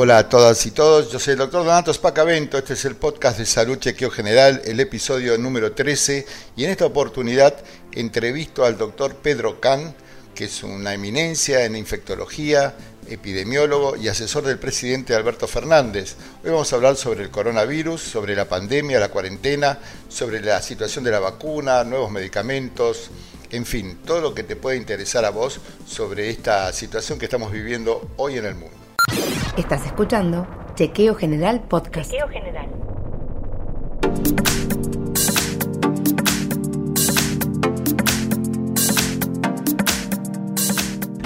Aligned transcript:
Hola 0.00 0.18
a 0.18 0.28
todas 0.28 0.64
y 0.64 0.70
todos, 0.70 1.10
yo 1.10 1.18
soy 1.18 1.32
el 1.32 1.38
doctor 1.38 1.64
Donato 1.64 1.92
Spacavento, 1.92 2.56
este 2.56 2.74
es 2.74 2.84
el 2.84 2.94
podcast 2.94 3.36
de 3.36 3.44
Salud 3.44 3.78
Chequeo 3.78 4.12
General, 4.12 4.62
el 4.64 4.78
episodio 4.78 5.36
número 5.38 5.72
13, 5.72 6.24
y 6.54 6.62
en 6.62 6.70
esta 6.70 6.86
oportunidad 6.86 7.56
entrevisto 7.90 8.64
al 8.64 8.78
doctor 8.78 9.16
Pedro 9.16 9.58
Can, 9.58 9.96
que 10.36 10.44
es 10.44 10.62
una 10.62 10.94
eminencia 10.94 11.64
en 11.64 11.74
infectología, 11.74 12.76
epidemiólogo 13.08 13.96
y 13.96 14.06
asesor 14.06 14.44
del 14.44 14.60
presidente 14.60 15.16
Alberto 15.16 15.48
Fernández. 15.48 16.14
Hoy 16.44 16.50
vamos 16.50 16.72
a 16.72 16.76
hablar 16.76 16.94
sobre 16.94 17.24
el 17.24 17.30
coronavirus, 17.32 18.00
sobre 18.00 18.36
la 18.36 18.48
pandemia, 18.48 19.00
la 19.00 19.10
cuarentena, 19.10 19.80
sobre 20.08 20.40
la 20.40 20.62
situación 20.62 21.02
de 21.02 21.10
la 21.10 21.18
vacuna, 21.18 21.82
nuevos 21.82 22.12
medicamentos, 22.12 23.10
en 23.50 23.66
fin, 23.66 23.98
todo 24.06 24.20
lo 24.20 24.32
que 24.32 24.44
te 24.44 24.54
puede 24.54 24.76
interesar 24.76 25.24
a 25.24 25.30
vos 25.30 25.58
sobre 25.88 26.30
esta 26.30 26.72
situación 26.72 27.18
que 27.18 27.24
estamos 27.24 27.50
viviendo 27.50 28.12
hoy 28.16 28.38
en 28.38 28.44
el 28.44 28.54
mundo. 28.54 28.76
Estás 29.58 29.84
escuchando 29.86 30.46
Chequeo 30.76 31.16
General 31.16 31.60
Podcast. 31.68 32.12
Chequeo 32.12 32.28
General. 32.28 32.68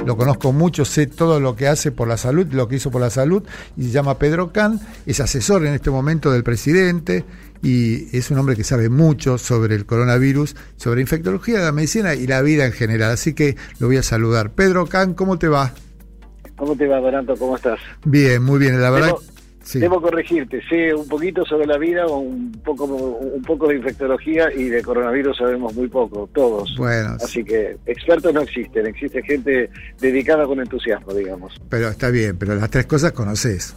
lo 0.07 0.17
conozco 0.17 0.53
mucho, 0.53 0.85
sé 0.85 1.07
todo 1.07 1.41
lo 1.41 1.57
que 1.57 1.69
hace 1.69 1.93
por 1.93 2.09
la 2.09 2.17
salud, 2.17 2.47
lo 2.53 2.69
que 2.69 2.77
hizo 2.77 2.91
por 2.91 3.03
la 3.03 3.11
salud, 3.11 3.45
y 3.77 3.85
se 3.85 3.91
llama 3.91 4.19
Pedro 4.19 4.51
Can, 4.51 4.81
es 5.07 5.21
asesor 5.21 5.65
en 5.65 5.75
este 5.75 5.91
momento 5.91 6.33
del 6.33 6.43
presidente 6.43 7.25
y 7.63 8.17
es 8.17 8.31
un 8.31 8.39
hombre 8.39 8.57
que 8.57 8.65
sabe 8.65 8.89
mucho 8.89 9.39
sobre 9.39 9.75
el 9.75 9.87
coronavirus, 9.87 10.57
sobre 10.77 11.03
infectología, 11.03 11.61
la 11.61 11.71
medicina 11.71 12.15
y 12.15 12.27
la 12.27 12.43
vida 12.43 12.65
en 12.65 12.73
general. 12.73 13.13
Así 13.13 13.35
que 13.35 13.57
lo 13.79 13.89
voy 13.89 13.99
a 13.99 14.03
saludar. 14.03 14.51
Pedro 14.51 14.87
Can, 14.87 15.15
¿cómo 15.15 15.39
te 15.39 15.49
va? 15.49 15.73
¿Cómo 16.63 16.77
te 16.77 16.87
va, 16.87 17.01
Donato? 17.01 17.35
¿Cómo 17.35 17.57
estás? 17.57 17.81
Bien, 18.05 18.41
muy 18.41 18.61
bien. 18.61 18.81
La 18.81 18.89
verdad. 18.91 19.15
Debo 19.75 20.01
corregirte, 20.01 20.63
sé 20.69 20.95
un 20.95 21.09
poquito 21.09 21.45
sobre 21.45 21.67
la 21.67 21.77
vida, 21.77 22.07
un 22.07 22.53
poco 22.65 22.85
un 22.85 23.43
poco 23.43 23.67
de 23.67 23.79
infectología 23.79 24.49
y 24.55 24.69
de 24.69 24.81
coronavirus 24.81 25.39
sabemos 25.39 25.75
muy 25.75 25.89
poco, 25.89 26.31
todos. 26.33 26.73
Bueno. 26.79 27.17
Así 27.21 27.43
que 27.43 27.77
expertos 27.85 28.33
no 28.33 28.43
existen, 28.43 28.87
existe 28.87 29.25
gente 29.25 29.71
dedicada 30.01 30.47
con 30.47 30.61
entusiasmo, 30.61 31.13
digamos. 31.13 31.61
Pero 31.69 31.89
está 31.89 32.11
bien, 32.11 32.39
pero 32.39 32.55
las 32.55 32.71
tres 32.71 32.87
cosas 32.87 33.11
conoces. 33.11 33.75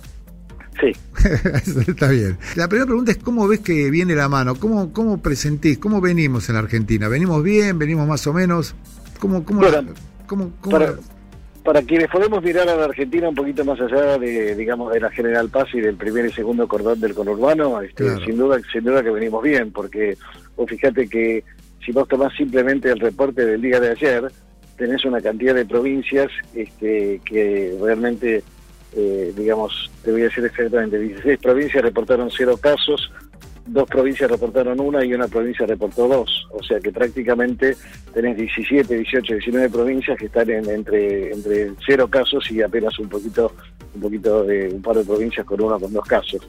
Sí. 0.79 0.91
está 1.87 2.09
bien. 2.09 2.37
La 2.55 2.67
primera 2.67 2.85
pregunta 2.85 3.13
es 3.13 3.17
cómo 3.17 3.47
ves 3.47 3.61
que 3.61 3.89
viene 3.89 4.13
la 4.13 4.29
mano, 4.29 4.53
cómo, 4.53 4.93
cómo 4.93 5.23
presentís, 5.23 5.79
cómo 5.79 6.01
venimos 6.01 6.49
en 6.49 6.53
la 6.53 6.61
Argentina. 6.61 7.07
¿Venimos 7.07 7.41
bien? 7.41 7.79
¿Venimos 7.79 8.07
más 8.07 8.27
o 8.27 8.33
menos? 8.33 8.75
¿Cómo, 9.19 9.43
cómo, 9.43 9.61
cómo, 10.27 10.51
cómo 10.61 10.71
para 10.71 10.93
quienes 11.85 12.07
podemos 12.09 12.43
mirar 12.43 12.69
a 12.69 12.75
la 12.75 12.85
Argentina 12.85 13.27
un 13.27 13.35
poquito 13.35 13.65
más 13.65 13.79
allá 13.81 14.17
de, 14.17 14.55
digamos, 14.55 14.93
de 14.93 14.99
la 14.99 15.09
General 15.11 15.49
Paz 15.49 15.67
y 15.73 15.81
del 15.81 15.95
primer 15.95 16.25
y 16.25 16.31
segundo 16.31 16.67
cordón 16.67 16.99
del 16.99 17.15
conurbano, 17.15 17.81
este, 17.81 18.17
sin 18.23 18.37
duda, 18.37 18.59
sin 18.71 18.83
duda 18.83 19.03
que 19.03 19.09
venimos 19.09 19.41
bien, 19.43 19.71
porque 19.71 20.17
vos 20.55 20.69
fíjate 20.69 21.07
que 21.07 21.43
si 21.83 21.91
vos 21.91 22.07
tomás 22.07 22.33
simplemente 22.35 22.89
el 22.89 22.99
reporte 22.99 23.45
del 23.45 23.61
día 23.61 23.79
de 23.79 23.89
ayer, 23.89 24.31
tenés 24.77 25.05
una 25.05 25.21
cantidad 25.21 25.55
de 25.55 25.65
provincias 25.65 26.29
este, 26.53 27.21
que 27.25 27.77
realmente, 27.81 28.43
eh, 28.95 29.33
digamos, 29.35 29.91
te 30.03 30.11
voy 30.11 30.21
a 30.21 30.25
decir 30.25 30.45
exactamente, 30.45 30.99
16 30.99 31.39
provincias 31.39 31.83
reportaron 31.83 32.29
cero 32.29 32.57
casos, 32.61 33.11
dos 33.67 33.87
provincias 33.89 34.29
reportaron 34.29 34.79
una 34.79 35.03
y 35.03 35.13
una 35.13 35.27
provincia 35.27 35.65
reportó 35.65 36.07
dos. 36.07 36.47
O 36.51 36.63
sea 36.63 36.79
que 36.79 36.91
prácticamente 36.91 37.75
tenés 38.13 38.37
17, 38.37 38.95
18, 38.95 39.33
19 39.33 39.69
provincias 39.69 40.17
que 40.17 40.25
están 40.25 40.49
en, 40.49 40.69
entre, 40.69 41.31
entre 41.31 41.71
cero 41.85 42.07
casos 42.07 42.49
y 42.51 42.61
apenas 42.61 42.97
un 42.99 43.09
poquito, 43.09 43.53
un 43.95 44.01
poquito 44.01 44.43
de 44.43 44.69
un 44.69 44.81
par 44.81 44.97
de 44.97 45.03
provincias 45.03 45.45
con 45.45 45.61
uno 45.61 45.79
con 45.79 45.91
dos 45.91 46.05
casos. 46.05 46.47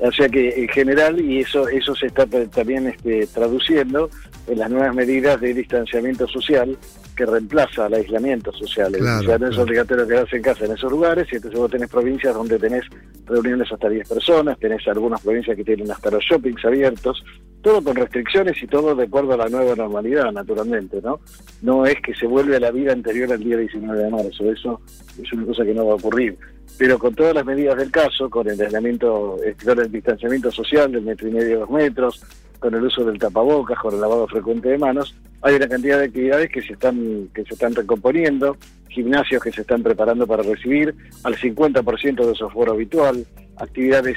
O 0.00 0.10
sea 0.10 0.28
que 0.28 0.48
en 0.48 0.68
general, 0.68 1.20
y 1.20 1.40
eso, 1.40 1.68
eso 1.68 1.94
se 1.94 2.06
está 2.06 2.26
también 2.26 2.88
este, 2.88 3.26
traduciendo 3.28 4.10
en 4.48 4.58
las 4.58 4.70
nuevas 4.70 4.94
medidas 4.94 5.40
de 5.40 5.54
distanciamiento 5.54 6.26
social 6.26 6.76
que 7.14 7.26
reemplaza 7.26 7.86
al 7.86 7.94
aislamiento 7.94 8.52
social. 8.52 8.92
ya 9.26 9.38
no 9.38 9.48
es 9.48 9.58
obligatorio 9.58 10.06
quedarse 10.06 10.36
en 10.36 10.42
casa 10.42 10.64
en 10.64 10.72
esos 10.72 10.90
lugares 10.90 11.26
y 11.32 11.36
entonces 11.36 11.58
vos 11.58 11.70
tenés 11.70 11.88
provincias 11.88 12.34
donde 12.34 12.58
tenés 12.58 12.84
reuniones 13.26 13.70
hasta 13.70 13.88
10 13.88 14.08
personas, 14.08 14.58
tenés 14.58 14.86
algunas 14.88 15.20
provincias 15.20 15.56
que 15.56 15.64
tienen 15.64 15.90
hasta 15.90 16.10
los 16.10 16.22
shoppings 16.24 16.64
abiertos, 16.64 17.24
todo 17.62 17.82
con 17.82 17.96
restricciones 17.96 18.60
y 18.62 18.66
todo 18.66 18.94
de 18.94 19.04
acuerdo 19.04 19.34
a 19.34 19.36
la 19.36 19.48
nueva 19.48 19.74
normalidad, 19.76 20.32
naturalmente, 20.32 21.00
¿no? 21.02 21.20
No 21.62 21.86
es 21.86 21.96
que 22.00 22.14
se 22.14 22.26
vuelve 22.26 22.56
a 22.56 22.60
la 22.60 22.70
vida 22.70 22.92
anterior 22.92 23.32
al 23.32 23.42
día 23.42 23.56
19 23.56 24.04
de 24.04 24.10
marzo, 24.10 24.52
eso 24.52 24.80
es 25.22 25.32
una 25.32 25.46
cosa 25.46 25.64
que 25.64 25.74
no 25.74 25.86
va 25.86 25.92
a 25.92 25.96
ocurrir. 25.96 26.36
Pero 26.78 26.98
con 26.98 27.14
todas 27.14 27.34
las 27.34 27.44
medidas 27.44 27.76
del 27.76 27.90
caso, 27.90 28.28
con 28.28 28.48
el 28.48 28.60
aislamiento, 28.60 29.38
el 29.42 29.92
distanciamiento 29.92 30.50
social 30.50 30.90
del 30.90 31.02
metro 31.02 31.28
y 31.28 31.32
medio, 31.32 31.60
dos 31.60 31.70
metros, 31.70 32.24
con 32.62 32.74
el 32.74 32.84
uso 32.84 33.04
del 33.04 33.18
tapabocas, 33.18 33.78
con 33.80 33.92
el 33.92 34.00
lavado 34.00 34.28
frecuente 34.28 34.68
de 34.68 34.78
manos, 34.78 35.16
hay 35.42 35.56
una 35.56 35.68
cantidad 35.68 35.98
de 35.98 36.04
actividades 36.04 36.48
que 36.48 36.62
se 36.62 36.74
están 36.74 37.28
que 37.34 37.42
se 37.42 37.54
están 37.54 37.74
recomponiendo, 37.74 38.56
gimnasios 38.88 39.42
que 39.42 39.50
se 39.50 39.62
están 39.62 39.82
preparando 39.82 40.28
para 40.28 40.44
recibir 40.44 40.94
al 41.24 41.36
50% 41.36 42.24
de 42.24 42.34
su 42.36 42.44
aforo 42.44 42.72
habitual, 42.72 43.26
actividades 43.56 44.16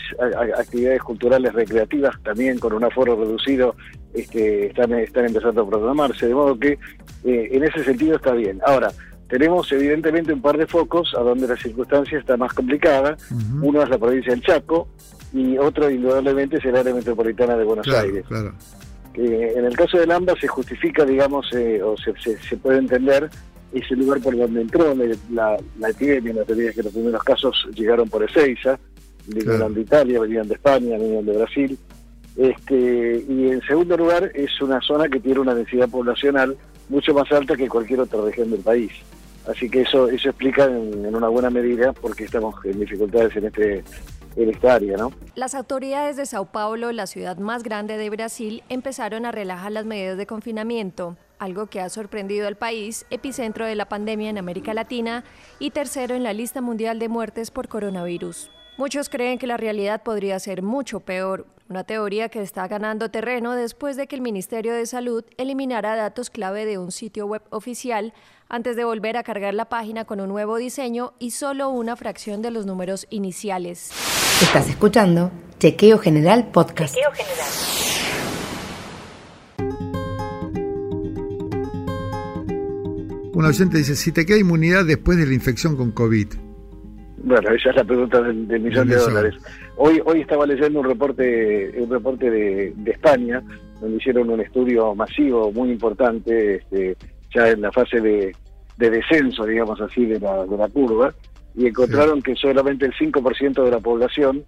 actividades 0.58 1.02
culturales 1.02 1.54
recreativas 1.54 2.22
también 2.22 2.60
con 2.60 2.74
un 2.74 2.84
aforo 2.84 3.16
reducido 3.16 3.76
este, 4.14 4.68
están 4.68 4.94
están 4.94 5.26
empezando 5.26 5.64
a 5.64 5.68
programarse, 5.68 6.28
de 6.28 6.36
modo 6.36 6.58
que 6.60 6.78
eh, 7.24 7.50
en 7.52 7.64
ese 7.64 7.84
sentido 7.84 8.18
está 8.18 8.34
bien. 8.34 8.62
Ahora, 8.64 8.92
tenemos 9.28 9.72
evidentemente 9.72 10.32
un 10.32 10.42
par 10.42 10.56
de 10.56 10.68
focos 10.68 11.14
a 11.18 11.22
donde 11.22 11.48
la 11.48 11.58
circunstancia 11.58 12.20
está 12.20 12.38
más 12.38 12.54
complicada. 12.54 13.18
Uno 13.62 13.82
es 13.82 13.90
la 13.90 13.98
provincia 13.98 14.32
del 14.32 14.44
Chaco, 14.44 14.88
y 15.34 15.58
otro 15.58 15.90
indudablemente 15.90 16.58
es 16.58 16.66
el 16.66 16.76
área 16.76 16.94
metropolitana 16.94 17.58
de 17.58 17.64
Buenos 17.64 17.88
Aires. 17.88 18.26
Claro. 18.28 18.54
en 19.16 19.66
el 19.66 19.76
caso 19.76 19.98
del 19.98 20.12
AMBA 20.12 20.36
se 20.40 20.48
justifica, 20.48 21.06
digamos, 21.06 21.52
eh, 21.54 21.82
o 21.82 21.96
se, 21.98 22.14
se, 22.38 22.58
puede 22.58 22.80
entender 22.80 23.30
ese 23.74 23.96
lugar 23.96 24.22
por 24.22 24.38
donde 24.38 24.62
entró 24.62 24.96
la, 25.32 25.58
la 25.80 25.90
epidemia, 25.90 26.34
la 26.34 26.46
teoría 26.46 26.70
es 26.70 26.76
que 26.76 26.84
los 26.84 26.94
primeros 26.94 27.24
casos 27.24 27.68
llegaron 27.74 28.10
por 28.10 28.24
Ezeiza, 28.24 28.80
vinieron 29.28 29.74
de 29.74 29.82
Italia, 29.82 30.20
venían 30.20 30.48
de 30.48 30.54
España, 30.56 30.98
venían 30.98 31.26
de 31.26 31.38
Brasil, 31.38 31.78
este, 32.38 33.26
y 33.28 33.50
en 33.50 33.62
segundo 33.62 33.96
lugar 33.96 34.32
es 34.34 34.62
una 34.62 34.82
zona 34.82 35.08
que 35.08 35.20
tiene 35.20 35.40
una 35.40 35.56
densidad 35.56 35.90
poblacional 35.90 36.58
mucho 36.90 37.14
más 37.14 37.32
alta 37.32 37.56
que 37.56 37.70
cualquier 37.70 38.02
otra 38.02 38.22
región 38.22 38.52
del 38.52 38.60
país. 38.60 38.92
Así 39.48 39.70
que 39.70 39.82
eso 39.82 40.10
eso 40.10 40.30
explica 40.30 40.66
en, 40.66 41.06
en 41.06 41.16
una 41.16 41.30
buena 41.30 41.50
medida 41.50 41.94
por 41.94 42.16
qué 42.16 42.26
estamos 42.26 42.56
en 42.66 42.80
dificultades 42.80 43.36
en 43.36 43.46
este 43.46 43.84
Las 45.36 45.56
autoridades 45.56 46.18
de 46.18 46.26
Sao 46.26 46.46
Paulo, 46.46 46.92
la 46.92 47.08
ciudad 47.08 47.38
más 47.38 47.64
grande 47.64 47.98
de 47.98 48.10
Brasil, 48.10 48.64
empezaron 48.68 49.26
a 49.26 49.32
relajar 49.32 49.72
las 49.72 49.86
medidas 49.86 50.18
de 50.18 50.28
confinamiento, 50.28 51.16
algo 51.40 51.68
que 51.68 51.80
ha 51.80 51.90
sorprendido 51.90 52.48
al 52.48 52.58
país, 52.58 53.06
epicentro 53.10 53.66
de 53.66 53.76
la 53.76 53.88
pandemia 53.88 54.30
en 54.30 54.38
América 54.38 54.74
Latina 54.74 55.24
y 55.58 55.72
tercero 55.72 56.16
en 56.16 56.24
la 56.24 56.34
lista 56.34 56.60
mundial 56.60 57.00
de 57.00 57.08
muertes 57.08 57.50
por 57.50 57.70
coronavirus. 57.70 58.52
Muchos 58.78 59.08
creen 59.08 59.38
que 59.38 59.48
la 59.48 59.56
realidad 59.56 60.04
podría 60.04 60.38
ser 60.38 60.62
mucho 60.62 61.00
peor, 61.00 61.48
una 61.70 61.86
teoría 61.86 62.28
que 62.28 62.42
está 62.42 62.68
ganando 62.68 63.10
terreno 63.10 63.54
después 63.54 63.96
de 63.96 64.06
que 64.06 64.18
el 64.18 64.22
Ministerio 64.22 64.74
de 64.74 64.86
Salud 64.86 65.24
eliminara 65.38 65.96
datos 65.96 66.30
clave 66.30 66.66
de 66.66 66.78
un 66.78 66.92
sitio 66.92 67.26
web 67.26 67.42
oficial 67.52 68.14
antes 68.50 68.76
de 68.76 68.84
volver 68.84 69.16
a 69.16 69.24
cargar 69.24 69.54
la 69.54 69.70
página 69.70 70.04
con 70.04 70.20
un 70.20 70.28
nuevo 70.28 70.58
diseño 70.58 71.14
y 71.20 71.32
solo 71.32 71.70
una 71.70 71.96
fracción 71.96 72.42
de 72.42 72.52
los 72.52 72.66
números 72.66 73.08
iniciales. 73.10 73.92
Estás 74.42 74.68
escuchando 74.68 75.32
Chequeo 75.58 75.98
General 75.98 76.52
Podcast. 76.52 76.96
Chequeo 76.96 77.12
General. 77.14 77.50
Un 83.34 83.46
oyente 83.46 83.78
dice, 83.78 83.96
si 83.96 84.12
te 84.12 84.26
queda 84.26 84.38
inmunidad 84.38 84.84
después 84.84 85.18
de 85.18 85.26
la 85.26 85.34
infección 85.34 85.78
con 85.78 85.92
COVID. 85.92 86.45
Bueno, 87.26 87.50
esa 87.50 87.72
es 87.72 87.76
la 87.76 87.84
pregunta 87.84 88.22
del, 88.22 88.36
millón 88.62 88.88
de 88.88 88.98
dólares. 88.98 89.34
Hoy 89.78 90.00
hoy 90.06 90.22
estaba 90.22 90.46
leyendo 90.46 90.80
un 90.80 90.86
reporte 90.86 91.74
un 91.80 91.90
reporte 91.90 92.30
de, 92.30 92.72
España, 92.86 93.42
donde 93.82 93.98
hicieron 93.98 94.30
un 94.30 94.42
estudio 94.42 94.94
masivo, 94.94 95.52
muy 95.52 95.72
importante, 95.72 96.58
este, 96.58 96.96
ya 97.34 97.50
en 97.50 97.62
la 97.62 97.72
fase 97.72 98.00
de, 98.00 98.32
descenso, 98.78 99.44
digamos 99.44 99.82
así, 99.82 100.06
de 100.06 100.20
la, 100.20 100.46
de 100.46 100.56
la 100.56 100.70
curva, 100.70 101.16
y 101.56 101.66
encontraron 101.66 102.22
que 102.22 102.36
solamente 102.36 102.86
el 102.86 102.94
5% 102.94 103.64
de 103.64 103.72
la 103.72 103.80
población 103.80 104.44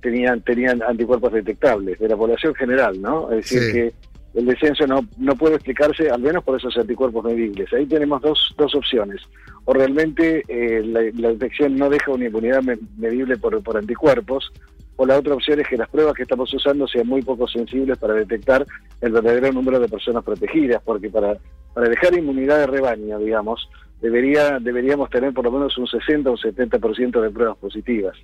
tenían 0.00 0.40
tenían 0.42 0.82
anticuerpos 0.84 1.32
detectables, 1.32 1.98
de 1.98 2.08
la 2.08 2.16
población 2.16 2.54
general, 2.54 3.02
¿no? 3.02 3.28
Es 3.32 3.50
decir, 3.50 3.72
que 3.72 3.92
el 4.34 4.46
descenso 4.46 4.86
no, 4.86 5.00
no 5.18 5.34
puede 5.34 5.56
explicarse, 5.56 6.08
al 6.08 6.20
menos 6.20 6.44
por 6.44 6.56
esos 6.56 6.76
anticuerpos 6.76 7.24
medibles. 7.24 7.72
Ahí 7.72 7.86
tenemos 7.86 8.22
dos, 8.22 8.54
dos 8.56 8.74
opciones. 8.74 9.20
O 9.64 9.72
realmente 9.72 10.44
eh, 10.48 10.82
la, 10.84 11.28
detección 11.30 11.76
no 11.76 11.90
deja 11.90 12.12
una 12.12 12.26
inmunidad 12.26 12.62
medible 12.96 13.36
por, 13.36 13.60
por 13.62 13.76
anticuerpos, 13.76 14.52
o 14.96 15.06
la 15.06 15.18
otra 15.18 15.34
opción 15.34 15.58
es 15.58 15.66
que 15.66 15.78
las 15.78 15.88
pruebas 15.88 16.14
que 16.14 16.24
estamos 16.24 16.52
usando 16.52 16.86
sean 16.86 17.06
muy 17.06 17.22
poco 17.22 17.48
sensibles 17.48 17.96
para 17.98 18.14
detectar 18.14 18.66
el 19.00 19.12
verdadero 19.12 19.50
número 19.50 19.80
de 19.80 19.88
personas 19.88 20.22
protegidas, 20.22 20.82
porque 20.84 21.08
para, 21.08 21.38
para 21.72 21.88
dejar 21.88 22.16
inmunidad 22.18 22.58
de 22.58 22.66
rebaño, 22.66 23.18
digamos, 23.18 23.68
debería 24.00 24.58
deberíamos 24.58 25.10
tener 25.10 25.32
por 25.32 25.44
lo 25.44 25.52
menos 25.52 25.76
un 25.78 25.86
60 25.86 26.30
o 26.30 26.32
un 26.32 26.38
70% 26.38 27.20
de 27.20 27.30
pruebas 27.30 27.56
positivas. 27.58 28.16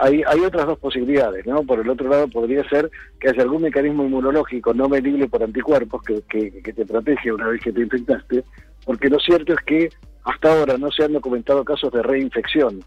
hay, 0.00 0.22
hay 0.26 0.40
otras 0.40 0.66
dos 0.66 0.78
posibilidades, 0.78 1.46
¿no? 1.46 1.62
Por 1.62 1.80
el 1.80 1.88
otro 1.88 2.08
lado 2.08 2.28
podría 2.28 2.68
ser 2.68 2.90
que 3.20 3.30
haya 3.30 3.42
algún 3.42 3.62
mecanismo 3.62 4.04
inmunológico 4.04 4.72
no 4.72 4.88
medible 4.88 5.28
por 5.28 5.42
anticuerpos 5.42 6.02
que, 6.02 6.22
que, 6.28 6.62
que 6.62 6.72
te 6.72 6.86
protege 6.86 7.32
una 7.32 7.48
vez 7.48 7.60
que 7.62 7.72
te 7.72 7.80
infectaste, 7.80 8.44
porque 8.84 9.08
lo 9.08 9.18
cierto 9.18 9.52
es 9.52 9.60
que 9.66 9.88
hasta 10.24 10.52
ahora 10.52 10.78
no 10.78 10.90
se 10.90 11.04
han 11.04 11.12
documentado 11.12 11.64
casos 11.64 11.92
de 11.92 12.02
reinfección. 12.02 12.80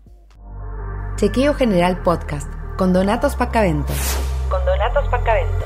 Chequeo 1.17 1.53
General 1.53 2.01
Podcast 2.03 2.51
con 2.77 2.93
Donatos 2.93 3.35
Pacavento. 3.35 3.91
Con 4.49 4.63
Donatos 4.65 5.07
Pacavento. 5.09 5.65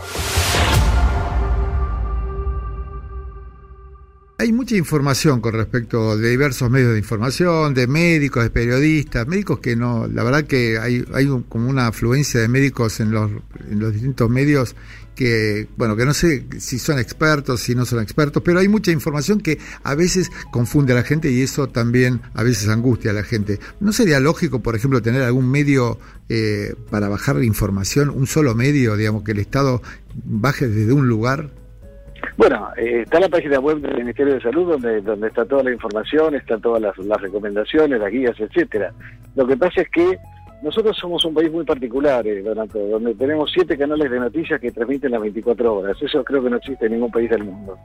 Hay 4.42 4.52
mucha 4.54 4.76
información 4.76 5.40
con 5.40 5.54
respecto 5.54 6.18
de 6.18 6.32
diversos 6.32 6.68
medios 6.72 6.94
de 6.94 6.98
información, 6.98 7.76
de 7.76 7.86
médicos, 7.86 8.42
de 8.42 8.50
periodistas, 8.50 9.28
médicos 9.28 9.60
que 9.60 9.76
no, 9.76 10.08
la 10.08 10.24
verdad 10.24 10.46
que 10.46 10.80
hay, 10.80 11.06
hay 11.14 11.28
como 11.48 11.70
una 11.70 11.86
afluencia 11.86 12.40
de 12.40 12.48
médicos 12.48 13.00
en 13.02 13.12
los, 13.12 13.30
en 13.70 13.80
los 13.80 13.94
distintos 13.94 14.32
medios 14.32 14.76
que, 15.14 15.68
bueno, 15.78 15.96
que 15.96 16.06
no 16.06 16.16
sé 16.16 16.48
si 16.58 16.80
son 16.80 16.98
expertos, 16.98 17.62
si 17.62 17.76
no 17.76 17.86
son 17.86 18.02
expertos, 18.02 18.42
pero 18.44 18.58
hay 18.58 18.68
mucha 18.68 18.90
información 18.90 19.42
que 19.42 19.60
a 19.84 19.94
veces 19.94 20.32
confunde 20.52 20.94
a 20.94 20.96
la 20.96 21.04
gente 21.04 21.32
y 21.32 21.44
eso 21.44 21.68
también 21.68 22.22
a 22.34 22.42
veces 22.42 22.68
angustia 22.68 23.12
a 23.12 23.14
la 23.14 23.24
gente. 23.24 23.60
¿No 23.80 23.94
sería 23.94 24.20
lógico, 24.20 24.64
por 24.64 24.76
ejemplo, 24.76 25.04
tener 25.04 25.22
algún 25.22 25.52
medio 25.52 26.00
eh, 26.30 26.74
para 26.90 27.10
bajar 27.10 27.44
información, 27.44 28.10
un 28.10 28.26
solo 28.26 28.56
medio, 28.56 28.98
digamos, 28.98 29.22
que 29.22 29.34
el 29.34 29.40
Estado 29.40 29.84
baje 30.16 30.68
desde 30.68 30.94
un 30.94 31.08
lugar? 31.08 31.61
Bueno, 32.42 32.70
eh, 32.76 33.04
está 33.04 33.20
la 33.20 33.30
página 33.30 33.60
web 33.60 33.82
del 33.82 33.98
Ministerio 33.98 34.34
de 34.34 34.42
Salud 34.42 34.72
donde, 34.72 35.00
donde 35.02 35.28
está 35.28 35.46
toda 35.46 35.62
la 35.62 35.74
información, 35.74 36.34
están 36.34 36.60
todas 36.60 36.82
las, 36.82 36.98
las 36.98 37.22
recomendaciones, 37.22 38.00
las 38.00 38.12
guías, 38.12 38.34
etcétera. 38.40 38.92
Lo 39.36 39.46
que 39.46 39.56
pasa 39.56 39.82
es 39.82 39.90
que 39.90 40.18
nosotros 40.64 40.98
somos 40.98 41.24
un 41.24 41.36
país 41.36 41.52
muy 41.52 41.64
particular, 41.66 42.26
eh, 42.26 42.42
donde 42.42 43.14
tenemos 43.14 43.52
siete 43.54 43.78
canales 43.78 44.10
de 44.10 44.20
noticias 44.20 44.60
que 44.60 44.72
transmiten 44.72 45.12
las 45.12 45.22
24 45.22 45.72
horas. 45.72 46.02
Eso 46.02 46.24
creo 46.24 46.42
que 46.42 46.50
no 46.50 46.58
existe 46.58 46.88
en 46.88 46.94
ningún 46.94 47.12
país 47.12 47.30
del 47.30 47.44
mundo. 47.44 47.78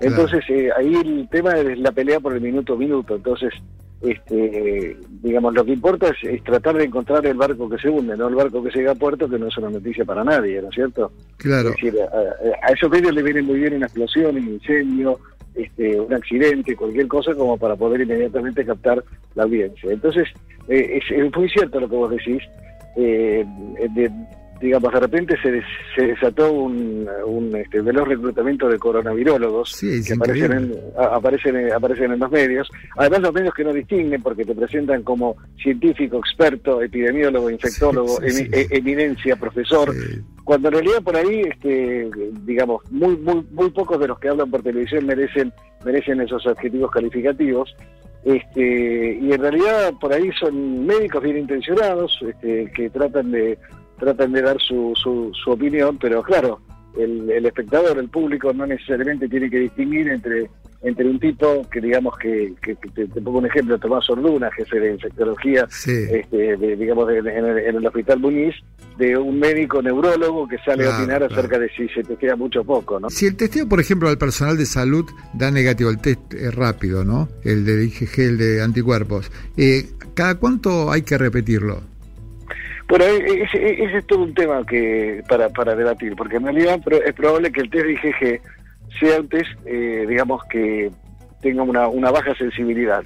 Entonces, 0.00 0.42
eh, 0.48 0.70
ahí 0.76 0.92
el 0.92 1.28
tema 1.28 1.56
es 1.56 1.78
la 1.78 1.92
pelea 1.92 2.18
por 2.18 2.32
el 2.32 2.40
minuto 2.40 2.72
a 2.72 2.78
minuto. 2.78 3.14
Entonces, 3.14 3.54
este, 4.02 4.96
digamos, 5.22 5.54
lo 5.54 5.64
que 5.64 5.72
importa 5.72 6.12
es, 6.22 6.42
tratar 6.42 6.76
de 6.76 6.84
encontrar 6.84 7.24
el 7.26 7.36
barco 7.36 7.68
que 7.68 7.78
se 7.78 7.88
hunde, 7.88 8.16
no 8.16 8.28
el 8.28 8.34
barco 8.34 8.62
que 8.62 8.70
llega 8.70 8.92
a 8.92 8.94
puerto, 8.94 9.28
que 9.28 9.38
no 9.38 9.48
es 9.48 9.58
una 9.58 9.70
noticia 9.70 10.04
para 10.04 10.24
nadie, 10.24 10.62
¿no 10.62 10.68
es 10.68 10.74
cierto? 10.74 11.12
Claro. 11.36 11.70
Es 11.70 11.76
decir, 11.76 11.94
a, 12.00 12.66
a 12.66 12.72
esos 12.72 12.90
medios 12.90 13.14
le 13.14 13.22
viene 13.22 13.42
muy 13.42 13.58
bien 13.60 13.74
una 13.74 13.86
explosión, 13.86 14.36
un 14.36 14.48
incendio, 14.48 15.18
este, 15.54 16.00
un 16.00 16.14
accidente, 16.14 16.76
cualquier 16.76 17.08
cosa, 17.08 17.34
como 17.34 17.56
para 17.58 17.76
poder 17.76 18.00
inmediatamente 18.02 18.64
captar 18.64 19.02
la 19.34 19.42
audiencia. 19.44 19.92
Entonces, 19.92 20.28
eh, 20.68 21.00
es, 21.10 21.36
muy 21.36 21.48
cierto 21.48 21.80
lo 21.80 21.88
que 21.88 21.96
vos 21.96 22.10
decís. 22.10 22.42
Eh, 22.96 23.44
de, 23.94 24.10
digamos, 24.60 24.92
de 24.92 25.00
repente 25.00 25.36
se, 25.42 25.62
se 25.94 26.06
desató 26.06 26.52
un, 26.52 27.08
un 27.24 27.56
este, 27.56 27.80
veloz 27.80 28.06
reclutamiento 28.06 28.68
de 28.68 28.78
coronavirólogos 28.78 29.78
que 29.80 30.12
aparecen 30.12 30.52
en, 30.52 30.74
aparecen, 30.96 31.72
aparecen 31.72 32.12
en 32.12 32.18
los 32.18 32.30
medios. 32.30 32.68
Además, 32.96 33.20
los 33.22 33.32
medios 33.32 33.54
que 33.54 33.64
no 33.64 33.72
distinguen 33.72 34.22
porque 34.22 34.44
te 34.44 34.54
presentan 34.54 35.02
como 35.02 35.36
científico, 35.62 36.18
experto, 36.18 36.82
epidemiólogo, 36.82 37.50
infectólogo, 37.50 38.20
e, 38.22 38.66
eminencia, 38.70 39.36
profesor, 39.36 39.94
cuando 40.44 40.68
en 40.68 40.74
realidad 40.74 41.02
por 41.02 41.16
ahí, 41.16 41.40
este, 41.40 42.10
digamos, 42.44 42.82
muy, 42.90 43.16
muy, 43.16 43.46
muy 43.52 43.70
pocos 43.70 43.98
de 43.98 44.08
los 44.08 44.18
que 44.18 44.28
hablan 44.28 44.50
por 44.50 44.62
televisión 44.62 45.06
merecen, 45.06 45.52
merecen 45.84 46.20
esos 46.20 46.46
adjetivos 46.46 46.90
calificativos. 46.90 47.74
Este, 48.22 49.18
y 49.18 49.32
en 49.32 49.40
realidad 49.40 49.94
por 49.98 50.12
ahí 50.12 50.30
son 50.38 50.84
médicos 50.84 51.22
bien 51.22 51.38
intencionados 51.38 52.18
este, 52.20 52.70
que 52.76 52.90
tratan 52.90 53.30
de 53.30 53.58
tratan 54.00 54.32
de 54.32 54.42
dar 54.42 54.60
su, 54.60 54.92
su, 54.96 55.30
su 55.34 55.50
opinión, 55.50 55.98
pero 55.98 56.22
claro, 56.22 56.60
el, 56.98 57.30
el, 57.30 57.46
espectador, 57.46 57.98
el 57.98 58.08
público, 58.08 58.52
no 58.52 58.66
necesariamente 58.66 59.28
tiene 59.28 59.48
que 59.48 59.60
distinguir 59.60 60.08
entre, 60.08 60.50
entre 60.82 61.08
un 61.08 61.20
tipo 61.20 61.68
que, 61.70 61.80
digamos, 61.80 62.16
que, 62.18 62.54
que, 62.62 62.74
te, 62.74 63.06
pongo 63.20 63.38
un 63.38 63.46
ejemplo, 63.46 63.78
Tomás 63.78 64.08
Orduna, 64.08 64.50
jefe 64.52 64.80
de 64.80 64.92
infectología, 64.92 65.68
este, 65.86 66.56
digamos, 66.76 67.10
en, 67.10 67.26
el, 67.26 67.86
Hospital 67.86 68.20
Muniz, 68.20 68.54
de 68.98 69.16
un 69.16 69.38
médico 69.38 69.82
neurólogo 69.82 70.48
que 70.48 70.58
sale 70.58 70.86
a 70.86 70.96
opinar 70.98 71.22
acerca 71.22 71.58
de 71.58 71.68
si 71.70 71.88
se 71.88 72.02
testea 72.02 72.36
mucho 72.36 72.62
o 72.62 72.64
poco, 72.64 72.98
¿no? 72.98 73.10
Si 73.10 73.26
el 73.26 73.36
testeo, 73.36 73.68
por 73.68 73.80
ejemplo, 73.80 74.08
al 74.08 74.18
personal 74.18 74.56
de 74.56 74.66
salud 74.66 75.06
da 75.34 75.50
negativo, 75.50 75.90
el 75.90 76.00
test 76.00 76.34
es 76.34 76.54
rápido, 76.54 77.04
¿no? 77.04 77.28
El 77.44 77.64
de 77.64 77.84
IgG, 77.84 78.20
el 78.20 78.38
de 78.38 78.62
anticuerpos, 78.62 79.30
eh, 79.56 79.90
¿cada 80.14 80.36
cuánto 80.36 80.90
hay 80.90 81.02
que 81.02 81.16
repetirlo? 81.18 81.82
Bueno, 82.90 83.04
e, 83.04 83.18
e, 83.18 83.42
ese, 83.44 83.84
ese, 83.84 83.98
es 83.98 84.06
todo 84.06 84.24
un 84.24 84.34
tema 84.34 84.66
que 84.66 85.22
para, 85.28 85.48
para 85.48 85.76
debatir, 85.76 86.16
porque 86.16 86.36
en 86.36 86.42
realidad 86.42 86.80
es 87.06 87.14
probable 87.14 87.52
que 87.52 87.60
el 87.60 87.70
test 87.70 87.86
de 87.86 87.92
IgG 87.92 88.42
sea 88.98 89.20
un 89.20 89.28
test, 89.28 89.48
eh, 89.64 90.04
digamos, 90.08 90.42
que 90.50 90.90
tenga 91.40 91.62
una, 91.62 91.86
una 91.86 92.10
baja 92.10 92.34
sensibilidad. 92.34 93.04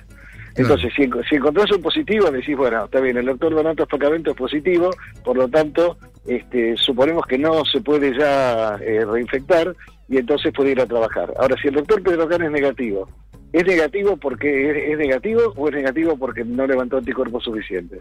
Entonces, 0.57 0.91
si, 0.97 1.11
si 1.29 1.35
encontrás 1.35 1.71
un 1.71 1.83
positivo, 1.83 2.31
decís, 2.31 2.57
bueno, 2.57 2.87
está 2.87 3.01
bien, 3.01 3.19
el 3.19 3.27
doctor 3.27 3.55
Donato 3.55 3.83
Espacamento 3.83 4.31
es 4.31 4.37
positivo, 4.39 4.89
por 5.23 5.37
lo 5.37 5.49
tanto, 5.49 5.99
este, 6.27 6.79
suponemos 6.79 7.27
que 7.27 7.37
no 7.37 7.63
se 7.67 7.83
puede 7.83 8.17
ya 8.17 8.77
eh, 8.77 9.05
reinfectar 9.05 9.75
y 10.09 10.17
entonces 10.17 10.51
puede 10.55 10.71
ir 10.71 10.81
a 10.81 10.87
trabajar. 10.87 11.31
Ahora, 11.37 11.57
si 11.61 11.69
el 11.69 11.75
doctor 11.75 12.03
Pedro 12.03 12.27
Can 12.27 12.41
es 12.41 12.51
negativo, 12.51 13.07
¿es 13.53 13.67
negativo 13.67 14.17
porque 14.17 14.93
es 14.93 14.97
negativo 14.97 15.53
o 15.57 15.69
es 15.69 15.75
negativo 15.75 16.17
porque 16.17 16.43
no 16.43 16.67
levantó 16.67 16.97
anticuerpos 16.97 17.45
suficientes? 17.45 18.01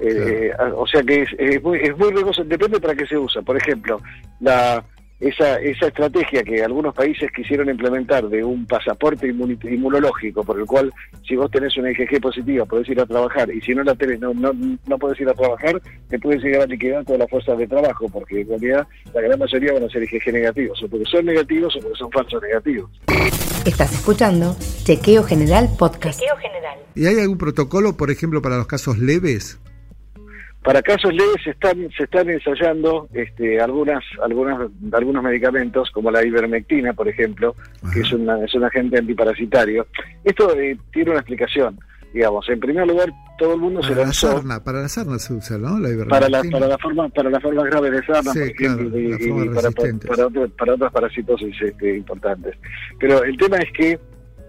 Eh, 0.00 0.52
o 0.76 0.86
sea 0.86 1.02
que 1.02 1.26
es, 1.38 1.62
muy, 1.62 1.78
es 1.78 1.96
muy 1.96 2.10
riesgoso, 2.10 2.42
depende 2.44 2.80
para 2.80 2.94
qué 2.94 3.06
se 3.06 3.18
usa. 3.18 3.42
Por 3.42 3.56
ejemplo, 3.56 4.00
la 4.40 4.84
esa, 5.20 5.56
esa 5.60 5.88
estrategia 5.88 6.42
que 6.42 6.64
algunos 6.64 6.94
países 6.94 7.30
quisieron 7.30 7.68
implementar 7.68 8.28
de 8.28 8.42
un 8.42 8.66
pasaporte 8.66 9.28
inmunológico 9.28 10.42
por 10.42 10.58
el 10.58 10.64
cual 10.64 10.92
si 11.28 11.36
vos 11.36 11.50
tenés 11.50 11.76
una 11.76 11.90
IgG 11.90 12.20
positiva 12.20 12.64
podés 12.64 12.88
ir 12.88 13.00
a 13.00 13.06
trabajar 13.06 13.50
y 13.50 13.60
si 13.60 13.74
no 13.74 13.82
la 13.82 13.94
tenés 13.94 14.18
no, 14.18 14.32
no, 14.32 14.52
no 14.54 14.98
podés 14.98 15.20
ir 15.20 15.28
a 15.28 15.34
trabajar, 15.34 15.80
te 16.08 16.18
puedes 16.18 16.42
llegar 16.42 16.62
a 16.62 16.66
liquidar 16.66 17.04
todas 17.04 17.20
las 17.20 17.30
fuerzas 17.30 17.58
de 17.58 17.66
trabajo 17.66 18.08
porque 18.08 18.40
en 18.40 18.48
realidad 18.48 18.86
la 19.12 19.20
gran 19.20 19.38
mayoría 19.38 19.74
van 19.74 19.84
a 19.84 19.88
ser 19.90 20.02
IgG 20.02 20.32
negativos 20.32 20.82
o 20.82 20.88
porque 20.88 21.04
son 21.04 21.26
negativos 21.26 21.76
o 21.76 21.80
porque 21.80 21.98
son 21.98 22.10
falsos 22.10 22.42
negativos. 22.42 22.90
Estás 23.66 23.92
escuchando 23.92 24.56
Chequeo 24.84 25.22
General 25.22 25.68
Podcast. 25.78 26.18
Chequeo 26.18 26.36
General. 26.36 26.78
¿Y 26.94 27.06
hay 27.06 27.20
algún 27.20 27.36
protocolo, 27.36 27.94
por 27.96 28.10
ejemplo, 28.10 28.40
para 28.40 28.56
los 28.56 28.66
casos 28.66 28.98
leves? 28.98 29.60
Para 30.62 30.82
casos 30.82 31.12
leves 31.14 31.42
se 31.42 31.50
están, 31.50 31.88
se 31.96 32.04
están 32.04 32.28
ensayando 32.28 33.08
este, 33.14 33.60
algunas, 33.60 34.04
algunas, 34.22 34.70
algunos 34.92 35.22
medicamentos, 35.22 35.90
como 35.90 36.10
la 36.10 36.24
ivermectina, 36.24 36.92
por 36.92 37.08
ejemplo, 37.08 37.54
que 37.94 38.00
es, 38.00 38.12
una, 38.12 38.44
es 38.44 38.54
un 38.54 38.64
agente 38.64 38.98
antiparasitario. 38.98 39.86
Esto 40.22 40.54
eh, 40.58 40.76
tiene 40.92 41.12
una 41.12 41.20
explicación. 41.20 41.78
Digamos, 42.12 42.46
en 42.48 42.60
primer 42.60 42.86
lugar, 42.86 43.08
todo 43.38 43.54
el 43.54 43.60
mundo 43.60 43.82
se 43.82 43.94
lanzó... 43.94 44.42
La 44.42 44.62
para 44.62 44.82
la 44.82 44.88
sarna 44.88 45.18
se 45.18 45.32
usa, 45.32 45.56
¿no? 45.56 45.78
La 45.78 45.88
para, 46.06 46.28
la, 46.28 46.42
para, 46.50 46.66
la 46.66 46.76
forma, 46.76 47.08
para 47.08 47.30
las 47.30 47.42
formas 47.42 47.64
graves 47.64 47.92
de 47.92 48.04
sarna, 48.04 48.32
por 48.32 48.42
ejemplo, 48.42 48.98
y, 48.98 49.48
para, 49.54 49.70
para, 49.70 50.74
otras 50.74 50.92
parasitosis 50.92 51.54
este, 51.62 51.96
importantes. 51.96 52.56
Pero 52.98 53.22
el 53.24 53.36
tema 53.36 53.56
es 53.58 53.72
que... 53.72 53.98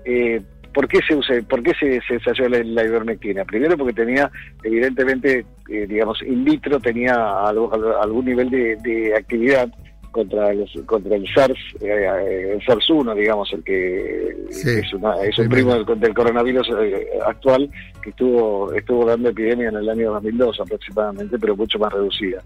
Eh, 0.04 0.42
¿Por 0.74 0.88
qué 0.88 1.00
se 1.08 1.16
usa, 1.16 1.36
por 1.50 1.62
qué 1.64 1.74
se, 1.80 2.02
se 2.08 2.14
ensayó 2.16 2.48
la, 2.48 2.84
ivermectina? 2.84 3.44
Primero 3.46 3.78
porque 3.78 3.94
tenía, 3.94 4.30
evidentemente, 4.64 5.46
eh, 5.70 5.86
digamos, 5.88 6.22
in 6.24 6.46
vitro 6.46 6.80
tenía 6.80 7.16
algún 7.48 8.26
nivel 8.26 8.50
de, 8.50 9.14
actividad 9.16 9.70
contra 10.12 10.54
los, 10.54 10.72
contra 10.86 11.16
el 11.16 11.26
SARS, 11.34 11.58
eh, 11.82 12.54
el 12.54 12.62
SARS-1, 12.62 13.16
digamos, 13.16 13.52
el 13.54 13.64
que 13.64 14.36
es, 14.50 14.94
una, 14.94 15.16
es 15.24 15.38
un 15.40 15.50
primo 15.50 15.74
del, 15.74 16.14
coronavirus 16.14 16.70
eh, 16.82 17.08
actual 17.26 17.70
que 18.02 18.10
estuvo 18.10 18.74
estuvo 18.74 19.06
dando 19.06 19.30
epidemia 19.30 19.70
en 19.70 19.78
el 19.78 19.90
año 19.90 20.12
2002 20.12 20.60
aproximadamente, 20.60 21.38
pero 21.40 21.56
mucho 21.56 21.80
más 21.80 21.94
reducida. 21.94 22.42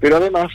Pero 0.00 0.16
además 0.16 0.46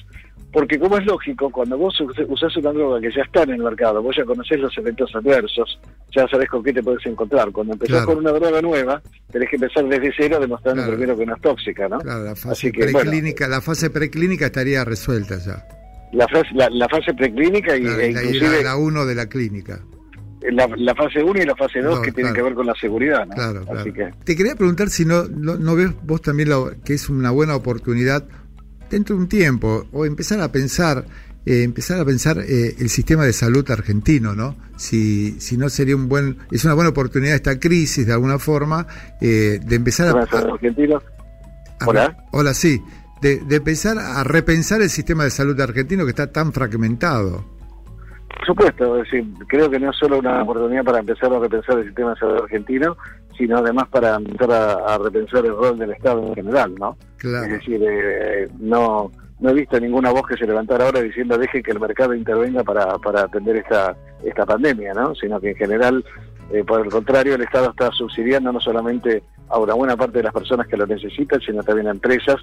porque 0.54 0.78
como 0.78 0.98
es 1.00 1.06
lógico, 1.06 1.50
cuando 1.50 1.76
vos 1.80 2.00
usás 2.28 2.56
una 2.58 2.72
droga 2.72 3.02
que 3.02 3.12
ya 3.12 3.24
está 3.24 3.42
en 3.42 3.52
el 3.52 3.64
mercado, 3.64 4.04
vos 4.04 4.16
ya 4.16 4.24
conocés 4.24 4.60
los 4.60 4.78
eventos 4.78 5.10
adversos, 5.16 5.80
ya 6.16 6.28
sabés 6.28 6.48
con 6.48 6.64
qué 6.64 6.72
te 6.72 6.84
puedes 6.84 7.04
encontrar. 7.08 7.52
Cuando 7.52 7.74
empezás 7.74 8.06
con 8.06 8.20
una 8.20 8.32
droga 8.32 8.62
nueva, 8.62 9.02
tenés 9.32 9.50
que 9.50 9.56
empezar 9.56 9.84
desde 9.88 10.14
cero 10.16 10.38
demostrando 10.40 10.86
primero 10.86 11.18
que 11.18 11.26
no 11.26 11.36
es 11.36 11.42
tóxica, 11.42 11.90
¿no? 11.90 11.98
Claro, 11.98 12.24
la 12.24 12.36
fase, 12.36 12.72
preclínica, 12.72 13.48
la 13.48 13.62
fase 13.62 13.90
preclínica 13.90 14.46
estaría 14.46 14.86
resuelta 14.86 15.40
ya. 15.40 15.66
La 16.12 16.28
fase, 16.28 16.50
la, 16.54 16.88
fase 16.88 17.16
preclínica 17.16 17.76
y, 17.76 17.88
e 17.88 18.12
inclusive... 18.12 18.62
La 18.64 18.78
1 18.78 19.06
de 19.08 19.16
la 19.16 19.26
clínica. 19.28 19.82
La, 20.52 20.94
fase 20.94 21.24
1 21.24 21.42
y 21.42 21.46
la 21.46 21.56
fase 21.56 21.82
2 21.82 22.00
que 22.02 22.12
tienen 22.12 22.32
que 22.32 22.44
ver 22.44 22.54
con 22.54 22.68
la 22.68 22.76
seguridad. 22.76 23.26
¿no? 23.26 23.34
Claro, 23.34 23.66
Así 23.76 23.92
que... 23.92 24.12
Te 24.24 24.36
quería 24.36 24.54
preguntar 24.56 24.90
si 24.90 25.04
no, 25.04 25.24
no, 25.24 25.76
ves 25.76 25.90
vos 26.04 26.22
también 26.22 26.50
lo, 26.50 26.74
que 26.86 26.94
es 26.94 27.10
una 27.10 27.32
buena 27.32 27.56
oportunidad 27.56 28.28
dentro 28.96 29.16
de 29.16 29.22
un 29.24 29.28
tiempo, 29.28 29.86
o 29.92 30.06
empezar 30.06 30.40
a 30.42 30.52
pensar 30.52 31.06
eh, 31.46 31.64
empezar 31.64 32.00
a 32.00 32.06
pensar 32.06 32.38
eh, 32.40 32.76
el 32.80 32.90
sistema 32.90 33.26
de 33.26 33.34
salud 33.34 33.70
argentino, 33.70 34.34
¿no? 34.34 34.56
Si, 34.78 35.42
si 35.42 35.58
no 35.58 35.68
sería 35.70 35.96
un 35.96 36.08
buen, 36.08 36.38
es 36.52 36.64
una 36.64 36.74
buena 36.74 36.92
oportunidad 36.92 37.36
esta 37.36 37.60
crisis 37.60 38.08
de 38.08 38.14
alguna 38.14 38.40
forma 38.40 38.88
de 39.20 39.60
empezar 39.70 40.08
a, 40.08 40.12
Hola. 41.86 42.18
Hola, 42.32 42.54
sí, 42.54 42.82
de, 43.22 43.40
de 43.40 43.58
empezar 43.58 44.00
a 44.00 44.24
repensar 44.24 44.82
el 44.82 44.90
sistema 44.90 45.26
de 45.26 45.32
salud 45.32 45.60
argentino 45.60 46.06
que 46.06 46.12
está 46.12 46.32
tan 46.32 46.54
fragmentado. 46.54 47.53
Por 48.38 48.46
supuesto, 48.46 48.98
es 48.98 49.04
decir, 49.04 49.26
creo 49.48 49.70
que 49.70 49.80
no 49.80 49.92
es 49.92 49.98
solo 49.98 50.20
una 50.20 50.44
oportunidad 50.44 50.84
para 50.84 51.00
empezar 51.00 51.34
a 51.34 51.40
repensar 51.40 51.80
el 51.80 51.86
sistema 51.86 52.14
de 52.14 52.20
salud 52.20 52.42
argentino, 52.44 52.98
sino 53.38 53.58
además 53.58 53.88
para 53.90 54.16
empezar 54.16 54.52
a, 54.52 54.98
repensar 54.98 55.46
el 55.46 55.56
rol 55.56 55.78
del 55.78 55.92
Estado 55.92 56.28
en 56.28 56.36
general, 56.36 56.76
¿no? 56.76 56.98
Es 57.18 57.50
decir, 57.50 57.82
eh, 57.84 58.50
no 58.60 59.12
no 59.40 59.50
he 59.50 59.54
visto 59.54 59.78
ninguna 59.78 60.12
voz 60.12 60.26
que 60.26 60.38
se 60.38 60.48
levantara 60.48 60.86
ahora 60.86 61.02
diciendo 61.02 61.38
deje 61.38 61.62
que 61.62 61.72
el 61.72 61.80
mercado 61.80 62.14
intervenga 62.14 62.64
para, 62.64 62.98
para 63.00 63.24
atender 63.24 63.58
esta 63.58 63.96
esta 64.24 64.46
pandemia, 64.46 64.94
¿no? 64.94 65.14
Sino 65.16 65.40
que 65.40 65.50
en 65.52 65.56
general, 65.56 66.06
eh, 66.52 66.64
por 66.64 66.82
el 66.82 66.90
contrario, 66.90 67.36
el 67.36 67.42
Estado 67.42 67.72
está 67.72 67.92
subsidiando 67.92 68.52
no 68.52 68.60
solamente 68.60 69.24
a 69.50 69.60
una 69.60 69.74
buena 69.74 69.98
parte 69.98 70.20
de 70.20 70.24
las 70.24 70.34
personas 70.34 70.68
que 70.68 70.78
lo 70.78 70.88
necesitan, 70.88 71.42
sino 71.42 71.62
también 71.64 71.88
a 71.88 71.92
empresas 71.92 72.38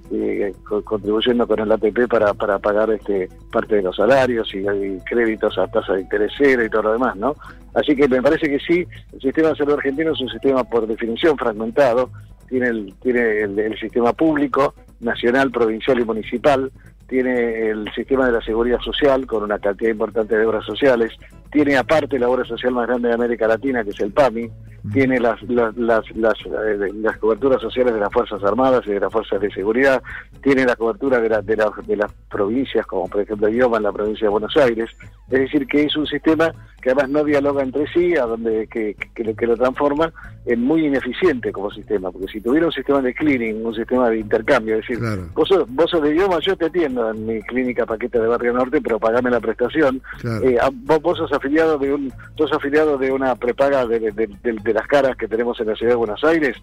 que 0.00 0.48
eh, 0.48 0.54
contribuyendo 0.84 1.46
con 1.46 1.60
el 1.60 1.72
ATP 1.72 2.08
para, 2.08 2.34
para 2.34 2.58
pagar 2.58 2.90
este 2.90 3.28
parte 3.52 3.76
de 3.76 3.82
los 3.82 3.96
salarios 3.96 4.48
y, 4.54 4.64
créditos 5.04 5.58
a 5.58 5.66
tasa 5.66 5.94
de 5.94 6.02
interés 6.02 6.32
y 6.40 6.68
todo 6.68 6.82
lo 6.82 6.92
demás, 6.92 7.16
¿no? 7.16 7.34
Así 7.74 7.96
que 7.96 8.08
me 8.08 8.22
parece 8.22 8.48
que 8.48 8.58
sí, 8.60 8.86
el 9.12 9.20
sistema 9.20 9.48
de 9.48 9.56
salud 9.56 9.74
argentino 9.74 10.12
es 10.12 10.20
un 10.20 10.28
sistema 10.28 10.64
por 10.64 10.86
definición 10.86 11.36
fragmentado, 11.36 12.10
tiene 12.48 12.92
tiene 13.02 13.40
el 13.42 13.78
sistema 13.78 14.12
público, 14.12 14.74
nacional, 15.00 15.50
provincial 15.50 16.00
y 16.00 16.04
municipal, 16.04 16.70
tiene 17.08 17.68
el 17.68 17.92
sistema 17.94 18.26
de 18.26 18.32
la 18.32 18.40
seguridad 18.42 18.80
social 18.80 19.26
con 19.26 19.42
una 19.42 19.58
cantidad 19.58 19.90
importante 19.90 20.36
de 20.36 20.46
obras 20.46 20.64
sociales, 20.64 21.12
tiene 21.54 21.76
aparte 21.76 22.18
la 22.18 22.28
obra 22.28 22.44
social 22.44 22.72
más 22.72 22.88
grande 22.88 23.06
de 23.06 23.14
América 23.14 23.46
Latina, 23.46 23.84
que 23.84 23.90
es 23.90 24.00
el 24.00 24.10
PAMI, 24.10 24.50
tiene 24.92 25.20
las, 25.20 25.40
las, 25.44 25.74
las, 25.76 26.04
las, 26.16 26.34
eh, 26.44 26.90
las, 27.00 27.16
coberturas 27.18 27.62
sociales 27.62 27.94
de 27.94 28.00
las 28.00 28.12
Fuerzas 28.12 28.42
Armadas 28.42 28.82
y 28.86 28.90
de 28.90 28.98
las 28.98 29.12
Fuerzas 29.12 29.40
de 29.40 29.52
Seguridad, 29.52 30.02
tiene 30.42 30.66
la 30.66 30.74
cobertura 30.74 31.20
de, 31.20 31.28
de, 31.28 31.64
de 31.86 31.96
las 31.96 32.12
provincias, 32.28 32.84
como 32.86 33.08
por 33.08 33.22
ejemplo 33.22 33.48
Idioma 33.48 33.76
en 33.76 33.84
la 33.84 33.92
provincia 33.92 34.26
de 34.26 34.30
Buenos 34.30 34.56
Aires, 34.56 34.90
es 35.30 35.40
decir, 35.40 35.66
que 35.66 35.84
es 35.84 35.96
un 35.96 36.06
sistema 36.06 36.52
que 36.82 36.90
además 36.90 37.08
no 37.08 37.24
dialoga 37.24 37.62
entre 37.62 37.86
sí, 37.86 38.14
a 38.14 38.26
donde 38.26 38.66
que, 38.66 38.94
que, 39.14 39.34
que, 39.34 39.46
lo 39.46 39.56
transforma 39.56 40.12
en 40.44 40.60
muy 40.60 40.86
ineficiente 40.86 41.50
como 41.50 41.70
sistema, 41.70 42.10
porque 42.12 42.30
si 42.30 42.42
tuviera 42.42 42.66
un 42.66 42.72
sistema 42.72 43.00
de 43.00 43.14
clearing, 43.14 43.64
un 43.64 43.74
sistema 43.74 44.10
de 44.10 44.18
intercambio, 44.18 44.76
es 44.76 44.86
decir, 44.86 45.02
vos, 45.32 45.48
sos, 45.48 45.64
vos 45.70 45.90
sos 45.90 46.02
de 46.02 46.14
idioma, 46.14 46.40
yo 46.40 46.54
te 46.56 46.66
atiendo 46.66 47.10
en 47.10 47.24
mi 47.24 47.40
clínica 47.40 47.86
Paquete 47.86 48.20
de 48.20 48.26
Barrio 48.26 48.52
Norte, 48.52 48.82
pero 48.82 48.98
pagame 48.98 49.30
la 49.30 49.40
prestación, 49.40 50.02
eh, 50.42 50.58
vos, 50.82 51.00
vos, 51.00 51.16
sos 51.16 51.32
afiliado 51.44 51.78
de 51.78 51.92
un 51.92 52.12
sos 52.36 52.52
afiliado 52.52 52.96
de 52.96 53.12
una 53.12 53.36
prepaga 53.36 53.86
de, 53.86 53.98
de, 54.10 54.72
las 54.72 54.86
caras 54.86 55.16
que 55.16 55.28
tenemos 55.28 55.60
en 55.60 55.68
la 55.68 55.76
ciudad 55.76 55.92
de 55.92 55.96
Buenos 55.96 56.24
Aires, 56.24 56.56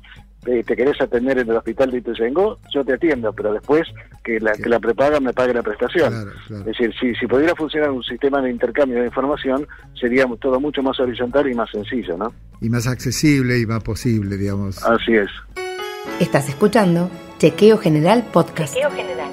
eh, 0.48 0.64
te 0.66 0.76
querés 0.76 1.00
atender 1.00 1.38
en 1.38 1.50
el 1.50 1.56
hospital 1.56 1.92
de 1.92 2.00
Ituzaingó, 2.00 2.58
yo 2.74 2.84
te 2.84 2.94
atiendo, 2.94 3.32
pero 3.32 3.54
después 3.54 3.84
que 4.24 4.40
la, 4.40 4.54
que 4.54 4.70
la 4.70 4.80
prepaga 4.80 5.20
me 5.20 5.34
pague 5.34 5.54
la 5.54 5.62
prestación. 5.62 6.32
Es 6.50 6.66
decir, 6.66 6.92
si, 7.00 7.14
si 7.16 7.28
pudiera 7.28 7.56
funcionar 7.56 7.92
un 7.92 8.04
sistema 8.04 8.42
de 8.42 8.50
intercambio 8.50 9.00
de 9.00 9.06
información, 9.06 9.68
sería 10.00 10.26
todo 10.40 10.60
mucho 10.60 10.82
más 10.82 11.00
horizontal 11.00 11.50
y 11.50 11.54
más 11.54 11.70
sencillo, 11.70 12.18
¿no? 12.18 12.34
Y 12.60 12.70
más 12.70 12.88
accesible 12.88 13.60
y 13.60 13.66
más 13.66 13.84
posible, 13.84 14.38
digamos. 14.38 14.84
Así 14.84 15.14
es. 15.14 15.30
Estás 16.20 16.50
escuchando 16.50 17.12
Chequeo 17.38 17.78
General 17.78 18.26
Podcast. 18.32 18.74
Chequeo 18.74 18.92
General. 18.92 19.31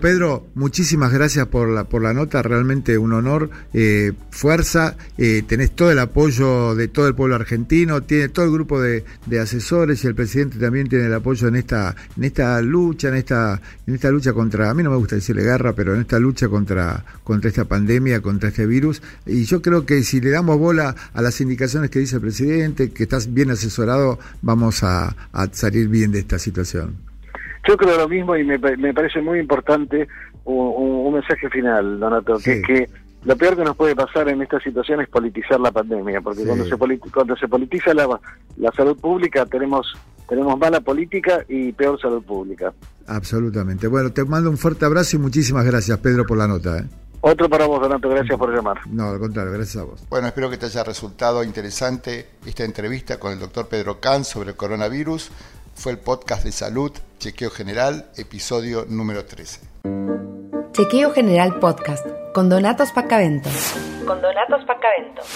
Pedro, 0.00 0.48
muchísimas 0.54 1.12
gracias 1.12 1.46
por 1.46 1.68
la, 1.68 1.84
por 1.84 2.02
la 2.02 2.12
nota, 2.12 2.42
realmente 2.42 2.98
un 2.98 3.12
honor, 3.12 3.50
eh, 3.72 4.12
fuerza, 4.30 4.96
eh, 5.18 5.42
tenés 5.46 5.70
todo 5.72 5.90
el 5.92 5.98
apoyo 5.98 6.74
de 6.74 6.88
todo 6.88 7.06
el 7.06 7.14
pueblo 7.14 7.36
argentino, 7.36 8.02
tiene 8.02 8.28
todo 8.28 8.46
el 8.46 8.50
grupo 8.50 8.80
de, 8.80 9.04
asesores 9.40 10.02
y 10.02 10.06
el 10.06 10.14
presidente 10.14 10.58
también 10.58 10.88
tiene 10.88 11.06
el 11.06 11.14
apoyo 11.14 11.48
en 11.48 11.56
esta, 11.56 11.94
en 12.16 12.24
esta 12.24 12.60
lucha, 12.62 13.08
en 13.08 13.14
esta, 13.14 13.60
en 13.86 13.94
esta 13.94 14.10
lucha 14.10 14.32
contra, 14.32 14.70
a 14.70 14.74
mí 14.74 14.82
no 14.82 14.90
me 14.90 14.96
gusta 14.96 15.16
decirle 15.16 15.42
guerra, 15.42 15.74
pero 15.74 15.94
en 15.94 16.00
esta 16.00 16.18
lucha 16.18 16.48
contra, 16.48 17.04
contra 17.22 17.48
esta 17.48 17.66
pandemia, 17.66 18.20
contra 18.20 18.48
este 18.48 18.66
virus. 18.66 19.02
Y 19.26 19.44
yo 19.44 19.62
creo 19.62 19.86
que 19.86 20.02
si 20.02 20.20
le 20.20 20.30
damos 20.30 20.58
bola 20.58 20.94
a 21.12 21.22
las 21.22 21.40
indicaciones 21.40 21.90
que 21.90 22.00
dice 22.00 22.16
el 22.16 22.22
presidente, 22.22 22.90
que 22.90 23.04
estás 23.04 23.32
bien 23.32 23.50
asesorado, 23.50 24.18
vamos 24.42 24.82
a 24.82 25.14
salir 25.52 25.88
bien 25.88 26.12
de 26.12 26.20
esta 26.20 26.38
situación. 26.38 27.09
Yo 27.66 27.76
creo 27.76 27.98
lo 27.98 28.08
mismo 28.08 28.36
y 28.36 28.44
me, 28.44 28.58
me 28.58 28.94
parece 28.94 29.20
muy 29.20 29.38
importante 29.38 30.08
un, 30.44 31.12
mensaje 31.12 31.48
final, 31.50 32.00
Donato, 32.00 32.38
que, 32.38 32.62
que 32.62 32.88
lo 33.24 33.36
peor 33.36 33.56
que 33.56 33.64
nos 33.64 33.76
puede 33.76 33.94
pasar 33.94 34.28
en 34.28 34.40
esta 34.40 34.58
situación 34.60 35.00
es 35.00 35.08
politizar 35.08 35.60
la 35.60 35.70
pandemia, 35.70 36.20
porque 36.20 36.44
cuando 36.44 36.64
se 36.64 36.76
cuando 37.10 37.36
se 37.36 37.48
politiza 37.48 37.92
la, 37.92 38.18
la 38.56 38.72
salud 38.72 38.98
pública 38.98 39.44
tenemos 39.44 39.94
tenemos 40.28 40.58
mala 40.58 40.80
política 40.80 41.44
y 41.48 41.72
peor 41.72 42.00
salud 42.00 42.22
pública. 42.22 42.72
Absolutamente. 43.08 43.88
Bueno, 43.88 44.12
te 44.12 44.24
mando 44.24 44.48
un 44.48 44.56
fuerte 44.56 44.84
abrazo 44.84 45.16
y 45.16 45.18
muchísimas 45.18 45.66
gracias, 45.66 45.98
Pedro, 45.98 46.24
por 46.24 46.38
la 46.38 46.46
nota. 46.46 46.78
¿eh? 46.78 46.84
Otro 47.22 47.50
para 47.50 47.66
vos, 47.66 47.80
Donato, 47.80 48.08
gracias 48.08 48.38
por 48.38 48.54
llamar. 48.54 48.78
No, 48.88 49.10
al 49.10 49.18
contrario, 49.18 49.52
gracias 49.52 49.82
a 49.82 49.86
vos. 49.86 50.06
Bueno, 50.08 50.28
espero 50.28 50.48
que 50.48 50.56
te 50.56 50.66
haya 50.66 50.84
resultado 50.84 51.44
interesante 51.44 52.28
esta 52.46 52.64
entrevista 52.64 53.18
con 53.18 53.32
el 53.32 53.40
doctor 53.40 53.68
Pedro 53.68 54.00
Can 54.00 54.24
sobre 54.24 54.50
el 54.50 54.56
coronavirus. 54.56 55.30
Fue 55.74 55.92
el 55.92 55.98
podcast 55.98 56.44
de 56.44 56.52
salud, 56.52 56.92
Chequeo 57.18 57.50
General, 57.50 58.10
episodio 58.16 58.84
número 58.88 59.24
13. 59.24 59.60
Chequeo 60.72 61.12
General 61.12 61.58
Podcast, 61.58 62.06
con 62.34 62.48
Donatos 62.48 62.92
Pacaventos. 62.92 63.52
Con 64.06 64.20
Donatos 64.20 64.64
Pacaventos. 64.66 65.26